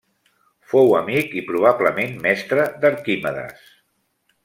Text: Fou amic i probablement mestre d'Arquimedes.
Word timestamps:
Fou 0.71 0.93
amic 0.99 1.35
i 1.41 1.45
probablement 1.51 2.19
mestre 2.25 2.67
d'Arquimedes. 2.83 3.73